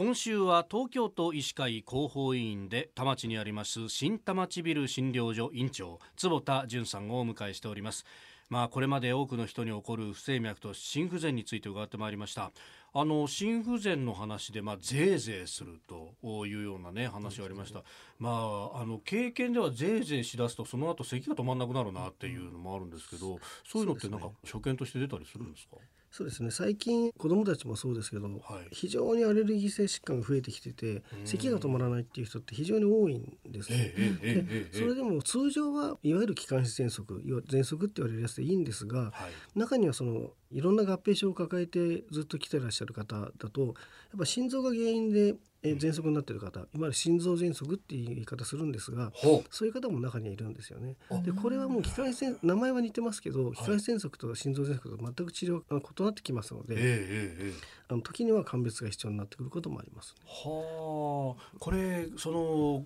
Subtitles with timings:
[0.00, 8.06] 今週は東京都医師会広報委員で田町にあります新田町ビル診療所院長坪田淳さんをお迎えしております。
[8.48, 12.50] まあこれまで多くの人に起こる不整脈と心不全について伺ってまいりました。
[12.94, 17.84] あの心不全の話でまあぜいぜいするというようなね話がありました、ね、
[18.18, 18.30] ま
[18.74, 23.38] ああの経験ではぜいぜいしだすとその後咳が止まらなくなるなっていうのもあるんですけど、
[23.70, 25.76] そういうのってなんか所見として出たりするんですか、
[26.10, 26.50] そうですね。
[26.50, 28.34] 最近子どもたちもそうですけど、はい、
[28.72, 33.94] 非常にアレルギー性疾患が増えてきてて咳が止まらないっていう人って非常に多いんですね。
[34.20, 49.12] でそれでも通常はいわゆる気管支喘息喘息って言われるやつでいいんですが、はい、中にはそのいろんな合併症を抱えてずっと来てらっしゃる方だとやっぱ心臓が原因でえ喘息になっている方、いわゆる心臓喘息っていう言い方するんですが、
[49.50, 50.96] そういう方も中にはいるんですよね。
[51.22, 60.22] でこれはもう気管支名前は似てますけど、気管支喘息と心臓喘息と全く治療が異なってきますので、えー、あの時には鑑別が必要になってくることもあります、ね。
[60.26, 62.84] はあ、これその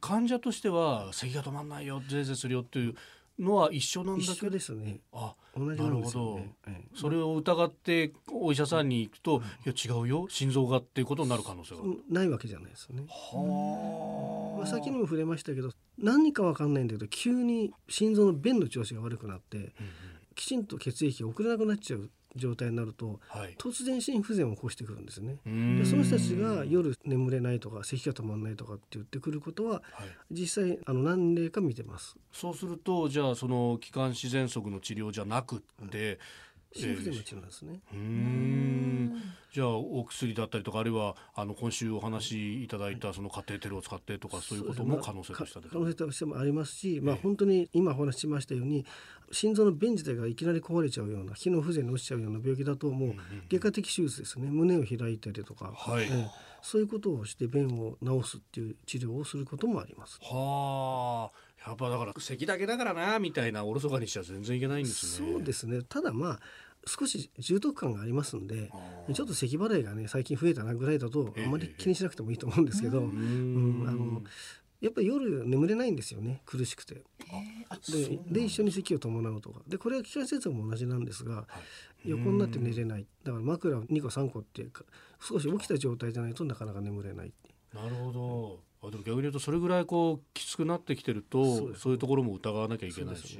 [0.00, 2.94] 患者としては咳が止まんないよ、ぜいぜいするよっていう
[3.38, 4.50] のは一緒なんだけど。
[4.50, 5.00] ですね。
[5.12, 6.40] あ同じなね、なるほど、
[6.94, 10.26] それを疑ってお医者さんに行くと、うん、いや違うよ。
[10.30, 11.82] 心臓がっていうことになる可能性が。
[12.08, 13.04] ないわけじゃないですよね。
[13.08, 19.72] はあ、まあ、先にも触れましたけど何かわかんないんだけど急に心臓の弁の調子が悪くなって、うんうん、
[20.34, 25.36] きちんと血液が送れなくなっちゃう状態になると、はい、突然心不全を起こしてくるんですね。
[25.44, 32.16] でその人たちが夜眠れないとか咳が止まらないとかって言ってくることは、はい、実際あの何例か見てます。
[32.32, 36.18] そうするとじゃあその気管支喘息の治療じゃなくって、
[36.74, 37.80] 心不全の治療なんですね。
[37.92, 48.86] うんじゃあお薬だったりとかあるいはあの今週お話しいただいたそのカテーテルを使ってとかそういうことも可能性として可能性としてもありますし、まあ、本当に今お話ししましたように
[49.30, 53.14] 心臓の弁自体がいきなり壊れちゃうような機能不全に落ちちゃうような病気だともう
[53.50, 54.48] 外科的手術ですね。
[54.50, 56.28] 胸を開いたりとか、はい、え
[56.62, 60.18] そういうことをして弁を治すっていう治療をすることもあります。
[60.22, 61.52] はあ。
[61.66, 65.32] やっぱだから咳だけだからなみたいなおろそかにしちゃ全然いけないんですね。
[65.32, 65.82] そうですね。
[65.88, 66.40] ただまあ
[66.86, 68.70] 少し重篤感がありますんで
[69.12, 74.22] ちょっと咳払いがね最近増えたなぐらいだとあんまり気にしなくてもいいと思うんですけど、うん、あの
[74.80, 77.04] やっぱり夜眠れないんですよね苦しくて。
[77.88, 79.60] でで一緒に咳を伴うとか。
[79.66, 81.46] でこれは気管支も同じなんですが、は
[82.04, 83.06] い、横になって寝れない。
[83.22, 84.66] だから枕2個3個って
[85.20, 87.32] 少し起きた状態じゃないとなかなか眠れない。
[87.72, 88.60] なるほど。
[88.88, 93.38] あでも逆に言うとそれぐらいこうきつくなってきてるとそういうところも疑わなきゃいけないし。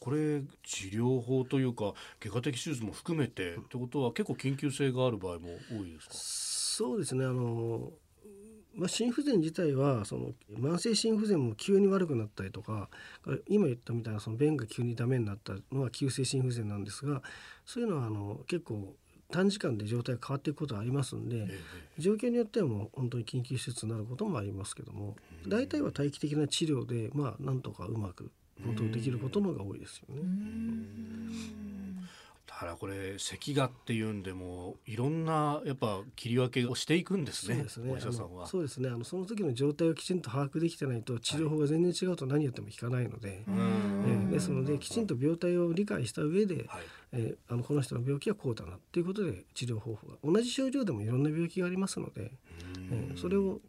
[0.00, 6.14] これ治療法というか外科的手術も含めてってことは結構緊急性がある場合も多いですか？
[6.14, 7.24] そうですね。
[7.24, 7.90] あの
[8.74, 12.88] まあ、心不全自体はその慢性心不全も急に悪くなったりとか
[13.48, 17.22] 今言ったみたいなその便が急にダメになったのは急性心不全なんですが
[17.66, 18.94] そういうのはあの結構
[19.32, 21.48] 短時間で状態が変わっていくことはありますんで、
[21.98, 25.16] 状況によってはもう本当に緊急手術になることもありますけども
[25.46, 28.30] 大体は待機的な治療でまあなんとかうまく
[28.66, 30.22] ことできることのが多いですよね。
[32.48, 37.54] だからこれ咳がっていうんでもいろんなやっぱ切り分けをしていくんですね。
[37.54, 37.92] そうですね。
[37.92, 38.46] お医者さんは。
[38.46, 38.88] そうですね。
[38.88, 46.66] あのその時の状態をきちんと把握できてないと治療法が全然違うと何やっても効かないので、えー、ですのできちんと病態を理解した上で、はい、
[47.12, 52.32] えー、あのこの人の病気はこうだなっていうことで治療方法が同じ症状でもいろんな病気がありますので、
[52.90, 53.60] えー、それを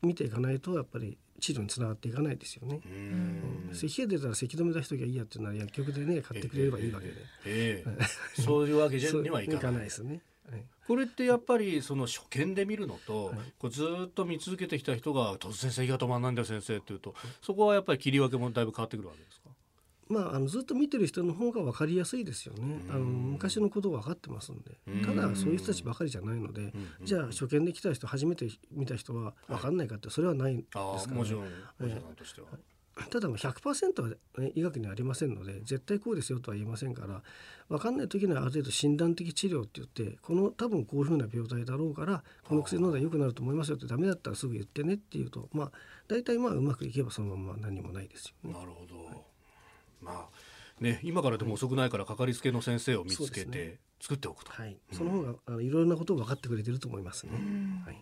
[0.00, 2.80] 見ていかないとやっぱり治療につながっていかないですよね。
[2.84, 2.88] う
[3.72, 7.14] ん、咳が出たら咳止め出しときゃいいやっていうのは薬局でね買ってくれればいいわけで。
[7.46, 10.20] えーえー、そういうわけじゃにはいかないですね。
[10.86, 19.50] これってやっぱりその初見で見るのと、はい、こうずっと見続けてきた人が突然咳が止まらないんだよ先生っていうとそこはやっぱり切り分けもだいぶ変わってくるわけですか？
[20.08, 24.78] まあ、あのずっと見てる人の方が分かりやすいですよね、あの昔のこと分かってますんで。
[25.04, 31.14] ただそういう人たちばかりじゃないのでじゃあ初見で来た人初めて見た人は分かんないかってそれはないですからね。
[31.14, 31.44] もちろん、
[32.16, 32.48] としては。
[33.10, 34.08] ただ100%は、
[34.38, 37.22] ね、医学にはありませんので絶対こうですよとは言いませんから
[37.68, 45.72] 分かんない時にはある程度診断的治療って言ってこの多分こういうふうな病態だろうからこの薬飲んだら良くなると思いますよってダメだったらすぐ言ってねっていうとまあ
[46.08, 48.58] 大体まあうまくいけばそのまま何もないですよね。
[48.58, 49.16] なるほど、はい
[50.00, 57.32] まあね、今からでも遅くないからかかりつけの先生を見つけて作っておくと、はい、その方が、あのいろいろなことを分かってくれてると思いますね。
[57.84, 58.00] はい、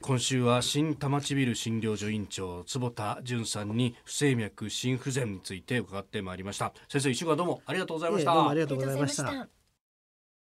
[0.00, 6.72] 今週は新田町ビル診療所院長坪田淳さんに不整脈心不全について伺ってまいりました。
[6.88, 9.61] 先生一週間どうもありがとうございました、えー、どうもありがとうございました